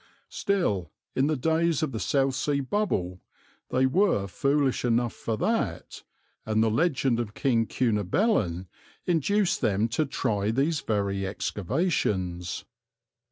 [0.29, 3.21] Still, in the days of the South Sea Bubble
[3.69, 6.01] they were foolish enough for that,
[6.43, 8.65] and the legend of King Cunobelin
[9.05, 12.65] induced them to try these very excavations.